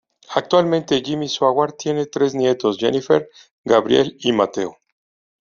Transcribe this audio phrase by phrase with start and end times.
[0.33, 3.29] Actualmente Jimmy Swaggart tiene tres nietos, Jennifer,
[3.63, 4.79] Gabriel y Mateo.